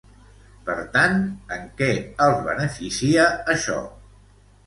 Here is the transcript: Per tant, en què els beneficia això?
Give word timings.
Per 0.67 0.75
tant, 0.95 1.19
en 1.57 1.67
què 1.81 1.89
els 2.27 2.41
beneficia 2.47 3.27
això? 3.57 3.77